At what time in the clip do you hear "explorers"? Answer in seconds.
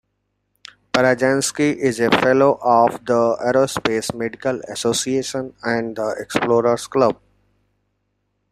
6.19-6.87